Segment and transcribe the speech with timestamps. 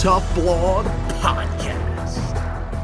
[0.00, 1.09] Tough Blog.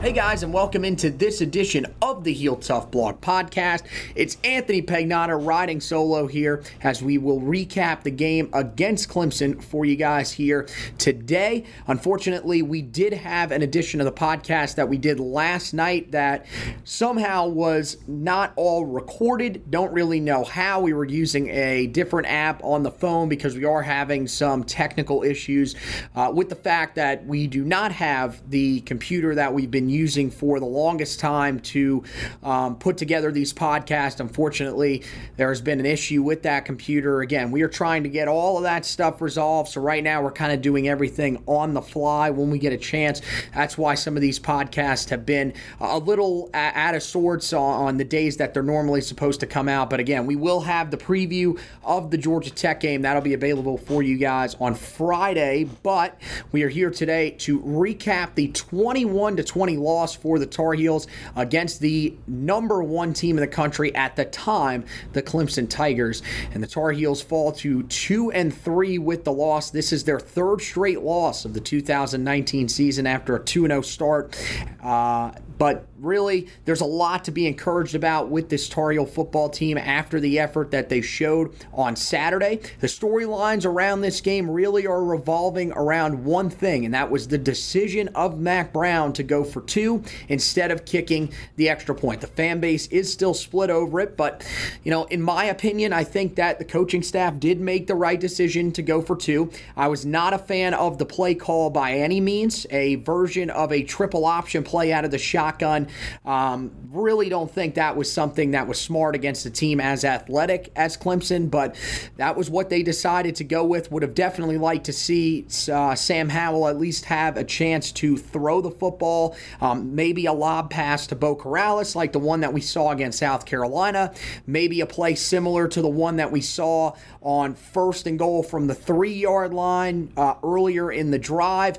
[0.06, 3.82] Hey guys, and welcome into this edition of the Heel Tough Blog Podcast.
[4.14, 9.84] It's Anthony Pagnotta riding solo here as we will recap the game against Clemson for
[9.84, 11.64] you guys here today.
[11.88, 16.46] Unfortunately, we did have an edition of the podcast that we did last night that
[16.84, 19.68] somehow was not all recorded.
[19.72, 20.82] Don't really know how.
[20.82, 25.24] We were using a different app on the phone because we are having some technical
[25.24, 25.74] issues
[26.14, 29.95] uh, with the fact that we do not have the computer that we've been using
[30.30, 32.04] for the longest time to
[32.42, 34.20] um, put together these podcasts.
[34.20, 35.02] Unfortunately,
[35.36, 37.20] there has been an issue with that computer.
[37.22, 39.70] Again, we are trying to get all of that stuff resolved.
[39.70, 42.76] So right now, we're kind of doing everything on the fly when we get a
[42.76, 43.22] chance.
[43.54, 48.04] That's why some of these podcasts have been a little out of sorts on the
[48.04, 49.88] days that they're normally supposed to come out.
[49.88, 53.02] But again, we will have the preview of the Georgia Tech game.
[53.02, 55.68] That'll be available for you guys on Friday.
[55.82, 56.20] But
[56.52, 61.06] we are here today to recap the 21 to 20 loss for the Tar Heels
[61.34, 66.22] against the number one team in the country at the time, the Clemson Tigers.
[66.52, 69.70] And the Tar Heels fall to two and three with the loss.
[69.70, 74.36] This is their third straight loss of the 2019 season after a 2 0 start.
[74.82, 79.48] Uh, but really, there's a lot to be encouraged about with this Tar Heel football
[79.48, 82.60] team after the effort that they showed on Saturday.
[82.80, 87.38] The storylines around this game really are revolving around one thing, and that was the
[87.38, 92.20] decision of Mack Brown to go for two instead of kicking the extra point.
[92.20, 94.46] The fan base is still split over it, but,
[94.84, 98.18] you know, in my opinion, I think that the coaching staff did make the right
[98.18, 99.50] decision to go for two.
[99.76, 103.72] I was not a fan of the play call by any means, a version of
[103.72, 105.88] a triple option play out of the shotgun.
[106.24, 110.72] Um, really don't think that was something that was smart against a team as athletic
[110.76, 111.76] as Clemson, but
[112.16, 113.90] that was what they decided to go with.
[113.90, 118.16] Would have definitely liked to see uh, Sam Howell at least have a chance to
[118.16, 122.52] throw the football, um, maybe a lob pass to Beau Corrales like the one that
[122.52, 124.12] we saw against South Carolina,
[124.46, 128.66] maybe a play similar to the one that we saw on first and goal from
[128.66, 131.78] the three yard line uh, earlier in the drive.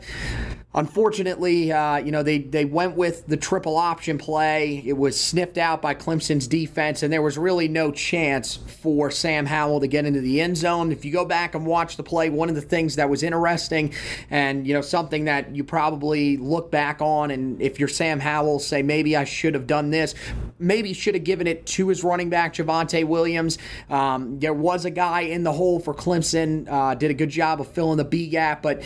[0.77, 4.83] Unfortunately, uh, you know, they, they went with the triple option play.
[4.85, 9.47] It was sniffed out by Clemson's defense, and there was really no chance for Sam
[9.47, 10.91] Howell to get into the end zone.
[10.91, 13.91] If you go back and watch the play, one of the things that was interesting
[14.29, 18.59] and, you know, something that you probably look back on, and if you're Sam Howell,
[18.59, 20.13] say, maybe I should have done this,
[20.59, 23.57] maybe should have given it to his running back, Javonte Williams.
[23.89, 27.61] Um, there was a guy in the hole for Clemson, uh, did a good job
[27.61, 28.83] of filling the B gap, but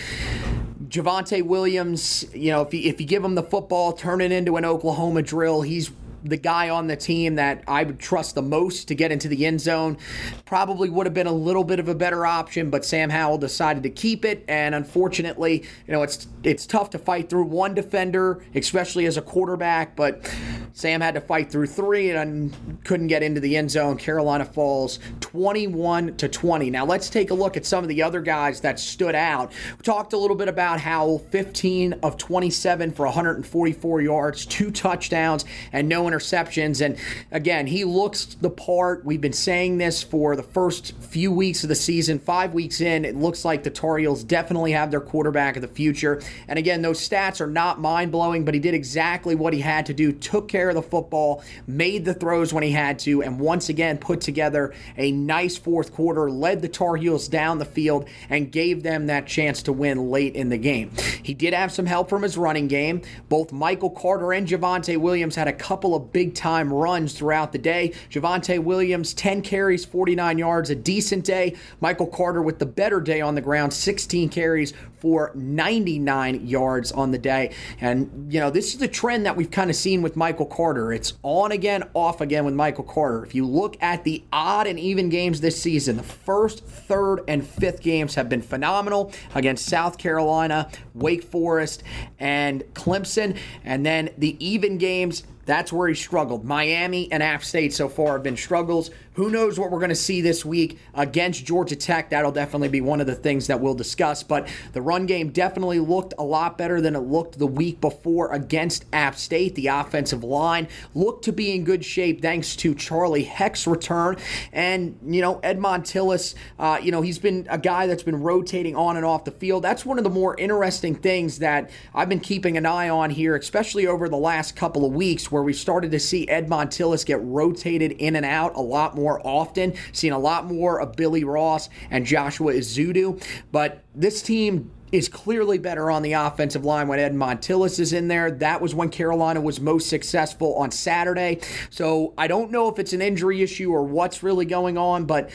[0.92, 4.58] Javonte Williams, you know, if you, if you give him the football, turn it into
[4.58, 5.90] an Oklahoma drill, he's
[6.24, 9.46] the guy on the team that I would trust the most to get into the
[9.46, 9.98] end zone.
[10.46, 13.84] Probably would have been a little bit of a better option, but Sam Howell decided
[13.84, 14.44] to keep it.
[14.48, 19.22] And unfortunately, you know, it's it's tough to fight through one defender, especially as a
[19.22, 19.96] quarterback.
[19.96, 20.30] But
[20.74, 23.98] Sam had to fight through three and couldn't get into the end zone.
[23.98, 26.70] Carolina falls 21 to 20.
[26.70, 29.52] Now let's take a look at some of the other guys that stood out.
[29.78, 35.46] We talked a little bit about Howell, 15 of 27 for 144 yards, two touchdowns,
[35.74, 36.84] and no interceptions.
[36.84, 36.98] And
[37.32, 39.06] again, he looks the part.
[39.06, 42.20] We've been saying this for the first few weeks of the season.
[42.20, 45.68] Five weeks in, it looks like the Tar Heels definitely have their quarterback of the
[45.68, 46.22] future.
[46.48, 49.86] And again, those stats are not mind blowing, but he did exactly what he had
[49.88, 53.40] to do, took care of the football, made the throws when he had to, and
[53.40, 58.08] once again put together a nice fourth quarter, led the Tar Heels down the field,
[58.30, 60.92] and gave them that chance to win late in the game.
[61.24, 63.02] He did have some help from his running game.
[63.30, 67.58] Both Michael Carter and Javonte Williams had a couple of big time runs throughout the
[67.58, 67.94] day.
[68.10, 71.56] Javonte Williams, 10 carries, 49 yards, a decent day.
[71.80, 77.10] Michael Carter with the better day on the ground, 16 carries for 99 yards on
[77.10, 77.52] the day.
[77.82, 80.94] And, you know, this is the trend that we've kind of seen with Michael Carter.
[80.94, 83.26] It's on again, off again with Michael Carter.
[83.26, 87.46] If you look at the odd and even games this season, the first, third, and
[87.46, 91.82] fifth games have been phenomenal against South Carolina, Wake Forest,
[92.20, 93.38] and Clemson.
[93.66, 96.46] And then the even games, that's where he struggled.
[96.46, 98.90] Miami and App State so far have been struggles.
[99.16, 102.12] Who knows what we're going to see this week against Georgia Tech?
[102.12, 104.24] That'll definitely be one of the things that we'll discuss.
[104.24, 108.32] But the run game definitely looked a lot better than it looked the week before
[108.32, 109.56] against App State.
[109.56, 114.16] The offensive line looked to be in good shape thanks to Charlie Heck's return.
[114.54, 118.78] And, you know, Ed Montilus, uh, you know, he's been a guy that's been rotating
[118.78, 119.64] on and off the field.
[119.64, 123.36] That's one of the more interesting things that I've been keeping an eye on here,
[123.36, 127.22] especially over the last couple of weeks where we've started to see Ed Montilus get
[127.22, 131.70] rotated in and out a lot more often, seeing a lot more of Billy Ross
[131.90, 133.24] and Joshua Ezeudu.
[133.52, 138.08] But this team is clearly better on the offensive line when Ed Montilus is in
[138.08, 138.30] there.
[138.30, 141.40] That was when Carolina was most successful on Saturday.
[141.70, 145.30] So I don't know if it's an injury issue or what's really going on, but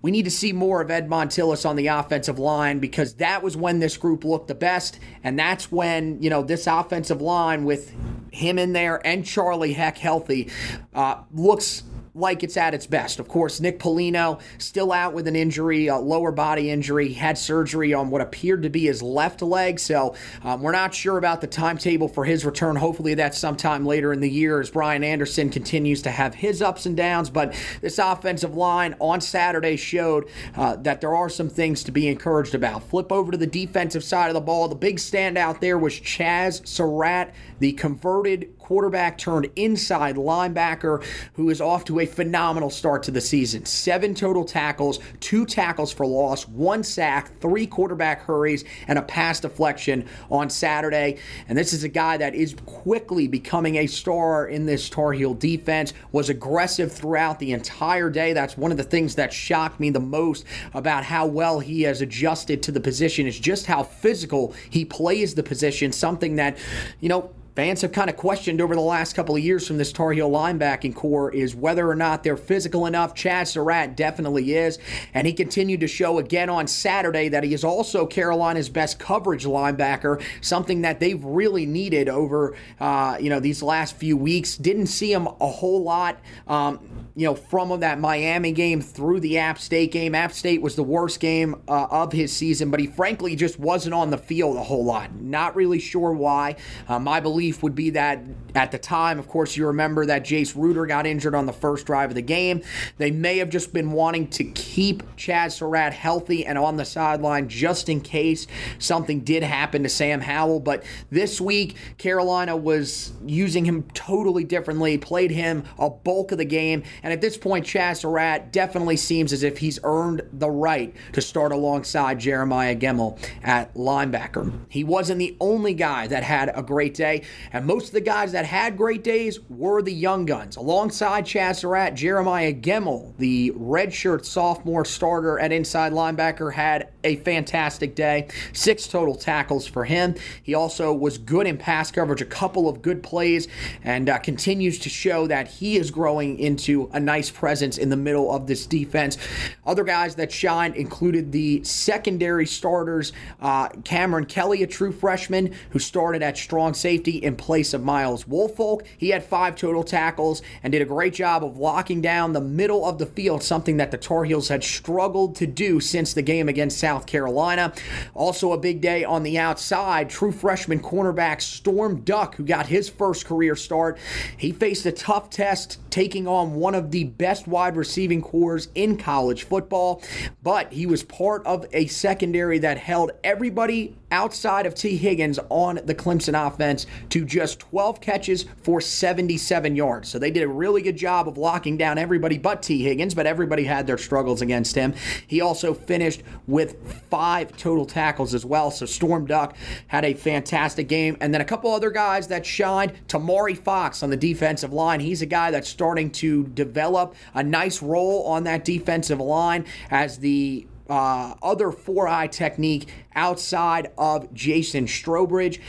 [0.00, 3.56] we need to see more of Ed Montilus on the offensive line because that was
[3.56, 4.98] when this group looked the best.
[5.22, 7.94] And that's when, you know, this offensive line with
[8.34, 10.50] him in there and Charlie Heck healthy
[10.94, 11.82] uh, looks
[12.14, 13.18] like it's at its best.
[13.18, 17.92] Of course, Nick Polino still out with an injury, a lower body injury, had surgery
[17.92, 19.80] on what appeared to be his left leg.
[19.80, 22.76] So um, we're not sure about the timetable for his return.
[22.76, 26.86] Hopefully, that's sometime later in the year as Brian Anderson continues to have his ups
[26.86, 27.30] and downs.
[27.30, 32.08] But this offensive line on Saturday showed uh, that there are some things to be
[32.08, 32.84] encouraged about.
[32.84, 34.68] Flip over to the defensive side of the ball.
[34.68, 41.60] The big standout there was Chazz Surratt, the converted quarterback turned inside linebacker who is
[41.60, 43.62] off to a phenomenal start to the season.
[43.66, 49.38] Seven total tackles, two tackles for loss, one sack, three quarterback hurries, and a pass
[49.38, 51.18] deflection on Saturday.
[51.46, 55.34] And this is a guy that is quickly becoming a star in this Tar Heel
[55.34, 58.32] defense, was aggressive throughout the entire day.
[58.32, 62.00] That's one of the things that shocked me the most about how well he has
[62.00, 66.56] adjusted to the position is just how physical he plays the position, something that,
[67.00, 69.92] you know, fans have kind of questioned over the last couple of years from this
[69.92, 73.14] Tar Heel linebacking core is whether or not they're physical enough.
[73.14, 74.78] Chazz Surratt definitely is,
[75.12, 79.44] and he continued to show again on Saturday that he is also Carolina's best coverage
[79.44, 84.56] linebacker, something that they've really needed over uh, you know these last few weeks.
[84.56, 86.18] Didn't see him a whole lot.
[86.46, 90.14] Um, you know, from that Miami game through the App State game.
[90.14, 93.94] App State was the worst game uh, of his season, but he frankly just wasn't
[93.94, 95.14] on the field a whole lot.
[95.14, 96.56] Not really sure why.
[96.88, 98.22] Uh, my belief would be that
[98.54, 101.84] at the time, of course, you remember that Jace Ruder got injured on the first
[101.84, 102.62] drive of the game.
[102.96, 107.48] They may have just been wanting to keep Chazz Surratt healthy and on the sideline
[107.48, 108.46] just in case
[108.78, 110.60] something did happen to Sam Howell.
[110.60, 116.44] But this week, Carolina was using him totally differently, played him a bulk of the
[116.46, 116.82] game.
[117.02, 121.20] And at this point, Chazz Surratt definitely seems as if he's earned the right to
[121.20, 124.52] start alongside Jeremiah Gemmel at linebacker.
[124.70, 127.22] He wasn't the only guy that had a great day,
[127.52, 130.56] and most of the guys that had great days were the young guns.
[130.56, 138.28] Alongside Chazz Jeremiah Gemmel, the redshirt sophomore starter at inside linebacker, had a fantastic day.
[138.52, 140.14] Six total tackles for him.
[140.42, 143.48] He also was good in pass coverage, a couple of good plays,
[143.82, 147.96] and uh, continues to show that he is growing into a nice presence in the
[147.96, 149.18] middle of this defense.
[149.66, 155.78] Other guys that shined included the secondary starters, uh, Cam'Ron Kelly, a true freshman who
[155.78, 158.86] started at strong safety in place of Myles Wolfolk.
[158.96, 162.86] He had five total tackles and did a great job of locking down the middle
[162.86, 166.48] of the field, something that the Tar Heels had struggled to do since the game
[166.48, 167.72] against South South Carolina.
[168.14, 172.88] Also, a big day on the outside, true freshman cornerback Storm Duck, who got his
[172.88, 173.98] first career start.
[174.36, 178.96] He faced a tough test taking on one of the best wide receiving cores in
[178.96, 180.02] college football,
[180.42, 185.80] but he was part of a secondary that held everybody outside of Tee Higgins on
[185.84, 190.08] the Clemson offense to just 12 catches for 77 yards.
[190.08, 193.26] So they did a really good job of locking down everybody but Tee Higgins, but
[193.26, 194.94] everybody had their struggles against him.
[195.26, 196.76] He also finished with
[197.10, 198.70] five total tackles as well.
[198.70, 199.56] So Storm Duck
[199.86, 201.16] had a fantastic game.
[201.20, 202.92] And then a couple other guys that shined.
[203.08, 205.00] Tomari Fox on the defensive line.
[205.00, 210.18] He's a guy that's starting to develop a nice role on that defensive line as
[210.18, 215.60] the uh, other four eye technique outside of Jason Strowbridge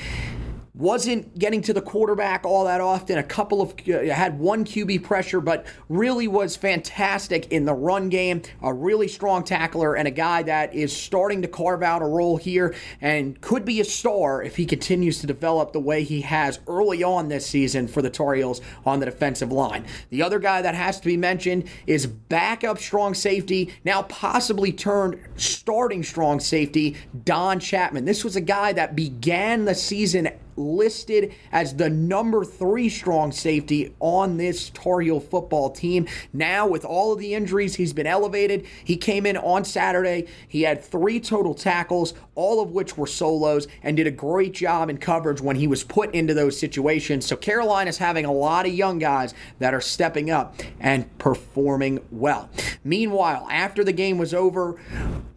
[0.78, 3.18] wasn't getting to the quarterback all that often.
[3.18, 8.10] A couple of uh, had one QB pressure, but really was fantastic in the run
[8.10, 8.42] game.
[8.62, 12.36] A really strong tackler and a guy that is starting to carve out a role
[12.36, 16.60] here and could be a star if he continues to develop the way he has
[16.68, 19.86] early on this season for the Tar Heels on the defensive line.
[20.10, 25.20] The other guy that has to be mentioned is backup strong safety, now possibly turned
[25.38, 28.04] starting strong safety, Don Chapman.
[28.04, 33.94] This was a guy that began the season listed as the number three strong safety
[34.00, 36.08] on this Tar Heel football team.
[36.34, 38.66] Now, with all of the injuries, he's been elevated.
[38.84, 40.28] He came in on Saturday.
[40.48, 44.90] He had three total tackles, all of which were solos, and did a great job
[44.90, 47.26] in coverage when he was put into those situations.
[47.26, 52.50] So, Carolina's having a lot of young guys that are stepping up and performing well.
[52.84, 54.80] Meanwhile, after the game was over,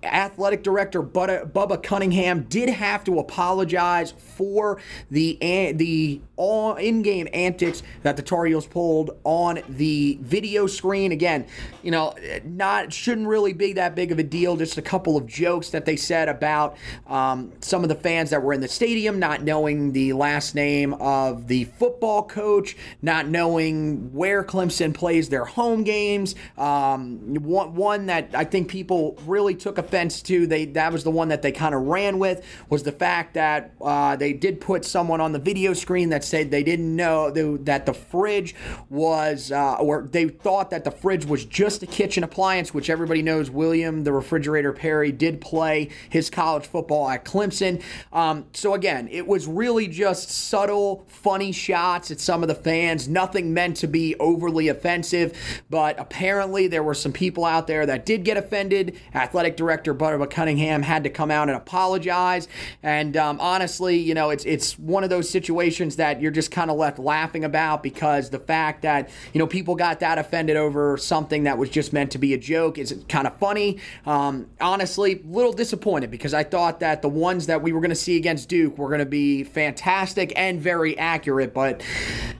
[0.02, 5.38] athletic director Bubba Cunningham did have to apologize for the
[5.74, 11.10] the in-game antics that the Tar Heels pulled on the video screen.
[11.12, 11.46] Again,
[11.82, 12.14] you know,
[12.44, 14.56] not shouldn't really be that big of a deal.
[14.56, 16.76] Just a couple of jokes that they said about
[17.06, 20.94] um, some of the fans that were in the stadium not knowing the last name
[20.94, 26.34] of the football coach, not knowing where Clemson plays their home games.
[26.56, 30.46] Um, one, one that I think people really took offense to.
[30.46, 33.72] They that was the one that they kind of ran with was the fact that
[33.80, 37.86] uh, they did put someone on the video screen that said they didn't know that
[37.86, 38.54] the fridge
[38.90, 43.22] was, uh, or they thought that the fridge was just a kitchen appliance, which everybody
[43.22, 47.82] knows William, the refrigerator Perry, did play his college football at Clemson.
[48.12, 53.08] Um, so again, it was really just subtle, funny shots at some of the fans,
[53.08, 55.36] nothing meant to be overly offensive,
[55.70, 58.98] but apparently there were some people out there that did get offended.
[59.14, 62.48] Athletic director Bubba Cunningham had to come out and apologize.
[62.82, 66.70] And um, honestly, you know, it's it's one of those situations that you're just kind
[66.70, 70.96] of left laughing about because the fact that you know people got that offended over
[70.96, 73.78] something that was just meant to be a joke is kind of funny.
[74.06, 77.90] Um, honestly, a little disappointed because I thought that the ones that we were going
[77.90, 81.82] to see against Duke were going to be fantastic and very accurate, but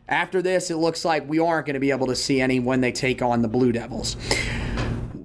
[0.08, 2.80] after this, it looks like we aren't going to be able to see any when
[2.80, 4.16] they take on the Blue Devils.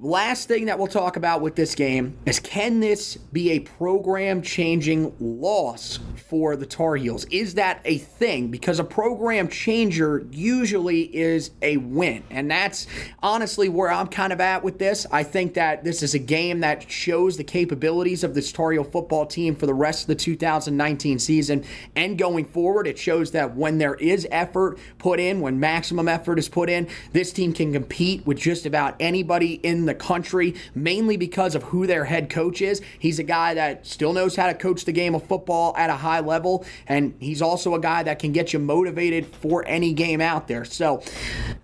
[0.04, 4.42] Last thing that we'll talk about with this game is can this be a program
[4.42, 7.24] changing loss for the Tar Heels?
[7.30, 8.50] Is that a thing?
[8.50, 12.22] Because a program changer usually is a win.
[12.28, 12.86] And that's
[13.22, 15.06] honestly where I'm kind of at with this.
[15.10, 18.84] I think that this is a game that shows the capabilities of this Tar Heel
[18.84, 21.64] football team for the rest of the 2019 season
[21.96, 22.86] and going forward.
[22.86, 26.88] It shows that when there is effort put in, when maximum effort is put in,
[27.12, 31.62] this team can compete with just about anybody in the the country, mainly because of
[31.64, 32.80] who their head coach is.
[32.98, 35.96] He's a guy that still knows how to coach the game of football at a
[35.96, 40.20] high level, and he's also a guy that can get you motivated for any game
[40.20, 40.64] out there.
[40.64, 41.02] So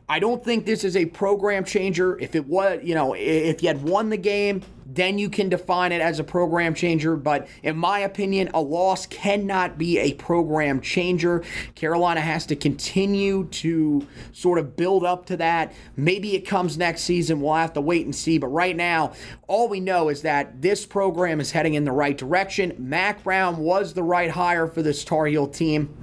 [0.09, 2.19] I don't think this is a program changer.
[2.19, 4.63] If it was, you know, if you had won the game,
[4.95, 7.17] then you can define it as a program changer.
[7.17, 11.45] But in my opinion, a loss cannot be a program changer.
[11.75, 15.73] Carolina has to continue to sort of build up to that.
[15.97, 17.41] Maybe it comes next season.
[17.41, 18.39] We'll have to wait and see.
[18.39, 19.13] But right now,
[19.47, 22.75] all we know is that this program is heading in the right direction.
[22.79, 25.97] Mack Brown was the right hire for this Tar Heel team.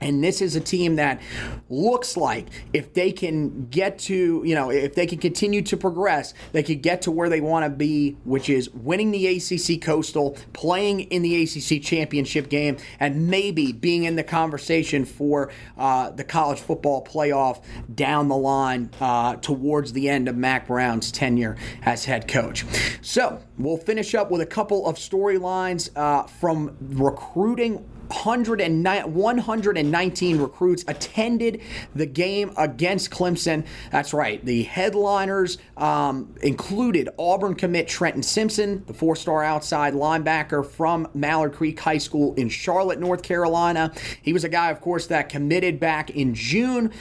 [0.00, 1.20] And this is a team that
[1.68, 6.32] looks like if they can get to, you know, if they can continue to progress,
[6.52, 10.36] they could get to where they want to be which is winning the ACC Coastal,
[10.52, 16.22] playing in the ACC championship game, and maybe being in the conversation for uh, the
[16.22, 22.04] college football playoff down the line uh, towards the end of Mack Brown's tenure as
[22.04, 22.64] head coach.
[23.02, 31.60] So we'll finish up with a couple of storylines uh, from recruiting 119 recruits attended
[31.94, 33.66] the game against Clemson.
[33.90, 34.44] That's right.
[34.44, 41.54] The headliners um, included Auburn commit Trenton Simpson, the four star outside linebacker from Mallard
[41.54, 43.92] Creek High School in Charlotte, North Carolina.
[44.22, 46.92] He was a guy, of course, that committed back in June.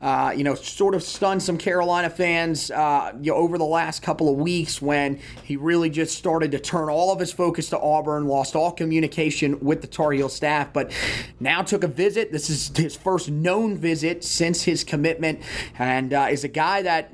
[0.00, 4.02] Uh, you know, sort of stunned some Carolina fans uh, you know, over the last
[4.02, 7.78] couple of weeks when he really just started to turn all of his focus to
[7.78, 10.90] Auburn, lost all communication with the Tar Heel staff, but
[11.40, 12.32] now took a visit.
[12.32, 15.40] This is his first known visit since his commitment,
[15.78, 17.12] and uh, is a guy that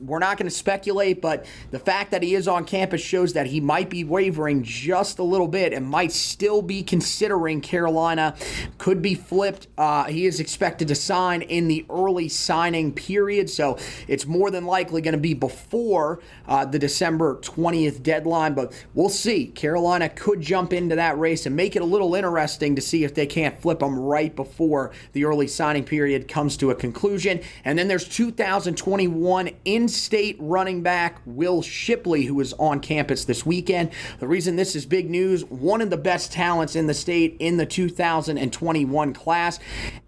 [0.00, 3.46] we're not going to speculate, but the fact that he is on campus shows that
[3.46, 8.34] he might be wavering just a little bit and might still be considering Carolina.
[8.78, 9.68] Could be flipped.
[9.76, 14.66] Uh, he is expected to sign in the early signing period, so it's more than
[14.66, 19.46] likely going to be before uh, the December 20th deadline, but we'll see.
[19.46, 23.14] Carolina could jump into that race and make it a little interesting to see if
[23.14, 27.40] they can't flip him right before the early signing period comes to a conclusion.
[27.64, 33.44] And then there's 2021 in state running back Will Shipley, who is on campus this
[33.44, 33.90] weekend.
[34.20, 37.56] The reason this is big news one of the best talents in the state in
[37.56, 39.58] the 2021 class.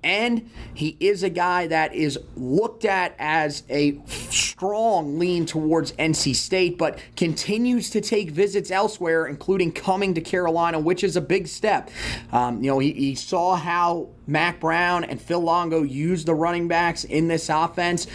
[0.02, 6.34] And he is a guy that is looked at as a strong lean towards NC
[6.34, 11.48] State, but continues to take visits elsewhere, including coming to Carolina, which is a big
[11.48, 11.90] step.
[12.32, 16.34] Uh, Um, you know, he, he saw how Mack Brown and Phil Longo used the
[16.34, 18.06] running backs in this offense.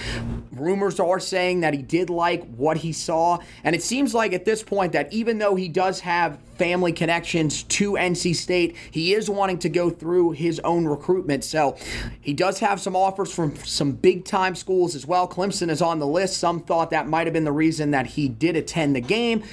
[0.54, 3.40] Rumors are saying that he did like what he saw.
[3.64, 7.64] And it seems like at this point that even though he does have family connections
[7.64, 11.44] to NC State, he is wanting to go through his own recruitment.
[11.44, 11.78] So
[12.22, 15.28] he does have some offers from some big time schools as well.
[15.28, 16.38] Clemson is on the list.
[16.38, 19.44] Some thought that might have been the reason that he did attend the game,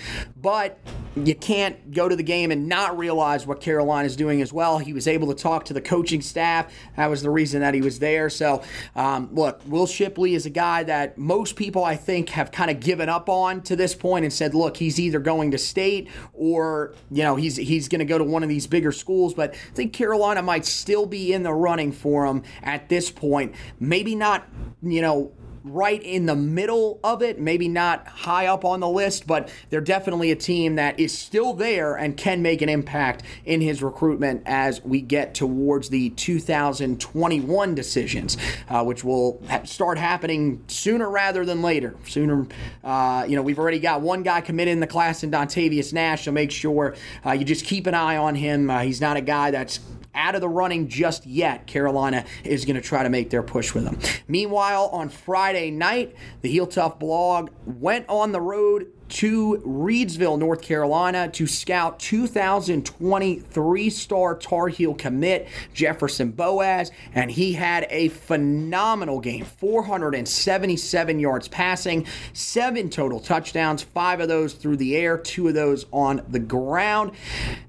[0.41, 0.79] but
[1.17, 4.79] you can't go to the game and not realize what Carolina is doing as well.
[4.79, 6.52] He was able to talk to the coaching staff.
[6.97, 8.31] That was the reason that he was there.
[8.31, 8.63] So,
[8.95, 12.81] um, look, Will Shipley is a guy that most people, I think, have kind of
[12.81, 16.95] given up on to this point and said, look, he's either going to state or,
[17.11, 19.35] you know, he's he's going to go to one of these bigger schools.
[19.35, 23.55] But I think Carolina might still be in the running for him at this point.
[23.81, 24.47] Maybe not,
[24.83, 25.33] you know,
[25.65, 29.81] right in the middle of it, maybe not high up on the list, but they're
[29.81, 34.43] definitely a team that is still there and can make an impact in his recruitment
[34.47, 38.37] as we get towards the 2021 decisions,
[38.69, 41.95] uh, which will ha- start happening sooner rather than later.
[42.07, 42.47] Sooner,
[42.85, 46.25] uh, you know, we've already got one guy committed in the class in Dontavius Nash,
[46.25, 48.71] so make sure uh, you just keep an eye on him.
[48.71, 49.81] Uh, he's not a guy that's
[50.15, 51.67] out of the running just yet.
[51.67, 53.99] Carolina is going to try to make their push with them.
[54.29, 60.63] Meanwhile, on Friday night, the Heel Tough blog went on the road to Reidsville, North
[60.63, 69.21] Carolina to scout 2023 star Tar Heel commit Jefferson Boaz, and he had a phenomenal
[69.21, 75.55] game 477 yards passing, seven total touchdowns, five of those through the air, two of
[75.55, 77.13] those on the ground.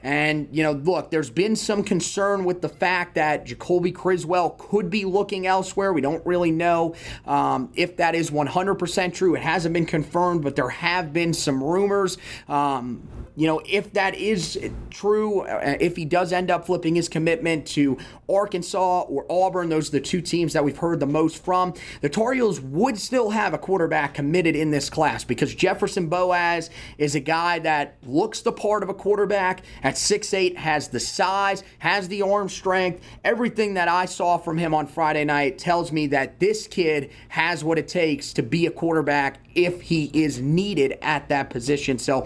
[0.02, 4.90] And, you know, look, there's been some concern with the fact that Jacoby Criswell could
[4.90, 5.92] be looking elsewhere.
[5.92, 9.36] We don't really know um, if that is 100% true.
[9.36, 12.18] It hasn't been confirmed, but there have been some rumors.
[12.48, 14.60] Um, you know, if that is
[14.92, 17.98] true, uh, if he does end up flipping his commitment to
[18.30, 21.74] Arkansas or Auburn, those are the two teams that we've heard the most from.
[22.02, 26.70] The Tar Heels would still have a quarterback committed in this class because Jefferson Boaz
[27.00, 31.64] is a guy that looks the part of a quarterback at 6'8, has the size,
[31.80, 33.04] has the arm strength.
[33.24, 37.64] Everything that I saw from him on Friday night tells me that this kid has
[37.64, 41.98] what it takes to be a quarterback if he is needed at that position.
[41.98, 42.26] So,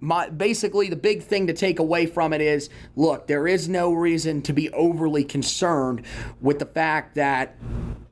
[0.00, 3.92] my, basically, the big thing to take away from it is look, there is no
[3.92, 6.02] reason to be overly concerned
[6.40, 7.56] with the fact that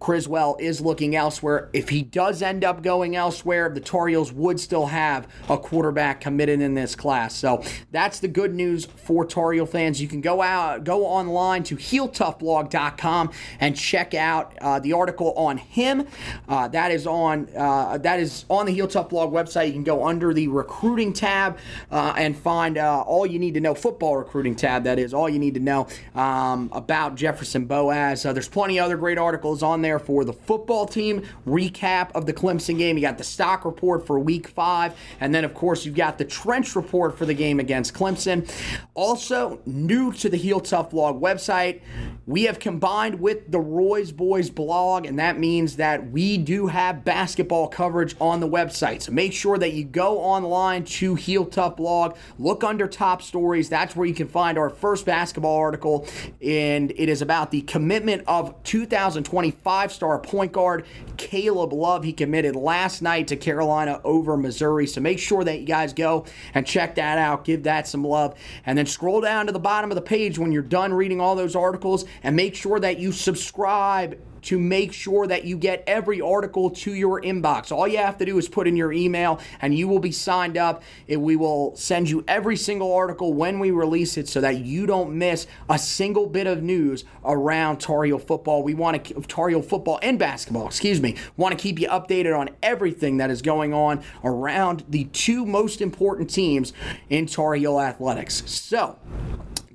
[0.04, 1.70] Criswell is looking elsewhere.
[1.72, 6.60] If he does end up going elsewhere, the Tar would still have a quarterback committed
[6.60, 7.34] in this class.
[7.34, 10.02] So that's the good news for Tar fans.
[10.02, 15.56] You can go out, go online to HeelToughBlog.com and check out uh, the article on
[15.56, 16.06] him.
[16.46, 19.68] Uh, that is on uh, that is on the Heel Tough Blog website.
[19.68, 21.56] You can go under the recruiting tab
[21.90, 23.74] uh, and find uh, all you need to know.
[23.74, 24.84] Football recruiting tab.
[24.84, 28.26] That is all you need to know um, about Jefferson Boaz.
[28.26, 32.10] Uh, there's plenty of other great articles on there there for the football team recap
[32.14, 32.96] of the Clemson game.
[32.96, 34.96] You got the stock report for week five.
[35.20, 38.50] And then, of course, you've got the trench report for the game against Clemson.
[38.94, 41.80] Also, new to the Heel Tough blog website,
[42.26, 47.04] we have combined with the Roy's Boys blog, and that means that we do have
[47.04, 49.02] basketball coverage on the website.
[49.02, 52.16] So make sure that you go online to Heel Tough blog.
[52.38, 53.68] Look under top stories.
[53.68, 56.08] That's where you can find our first basketball article,
[56.42, 62.04] and it is about the commitment of 2025 star point guard Caleb Love.
[62.04, 64.86] He committed last night to Carolina over Missouri.
[64.86, 67.44] So make sure that you guys go and check that out.
[67.44, 68.38] Give that some love.
[68.66, 71.36] And then scroll down to the bottom of the page when you're done reading all
[71.36, 76.20] those articles and make sure that you subscribe to make sure that you get every
[76.20, 77.72] article to your inbox.
[77.72, 80.56] All you have to do is put in your email and you will be signed
[80.56, 80.82] up.
[81.08, 85.16] We will send you every single article when we release it so that you don't
[85.16, 88.62] miss a single bit of news around Tar Heel football.
[88.62, 91.16] We want to Tar Heel football and basketball, excuse me.
[91.36, 95.80] Want to keep you updated on everything that is going on around the two most
[95.80, 96.72] important teams
[97.08, 98.42] in Tar Heel athletics.
[98.46, 98.98] So,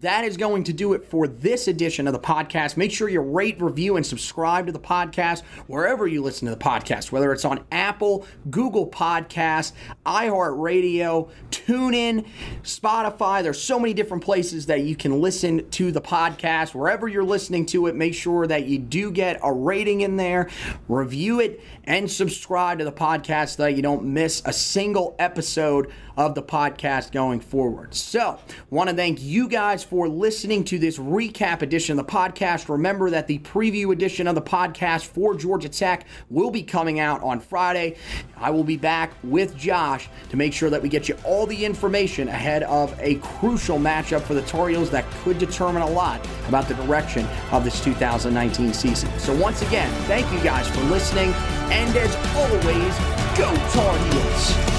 [0.02, 2.78] that is going to do it for this edition of the podcast.
[2.78, 6.62] Make sure you rate, review, and subscribe to the podcast wherever you listen to the
[6.62, 9.74] podcast, whether it's on Apple, Google Podcasts,
[10.06, 12.26] iHeartRadio, TuneIn,
[12.64, 13.44] Spotify.
[13.44, 16.74] There's so many different places that you can listen to the podcast.
[16.74, 20.50] Wherever you're listening to it, make sure that you do get a rating in there,
[20.88, 25.92] review it, and subscribe to the podcast so that you don't miss a single episode
[26.20, 27.96] of the podcast going forward.
[27.96, 28.38] So,
[28.70, 32.68] want to thank you guys for listening to this recap edition of the podcast.
[32.68, 37.24] Remember that the preview edition of the podcast for Georgia Tech will be coming out
[37.24, 37.96] on Friday.
[38.36, 41.64] I will be back with Josh to make sure that we get you all the
[41.64, 46.20] information ahead of a crucial matchup for the Tar Heels that could determine a lot
[46.50, 49.10] about the direction of this 2019 season.
[49.20, 51.32] So, once again, thank you guys for listening,
[51.72, 52.98] and as always,
[53.38, 54.79] go Tar Heels!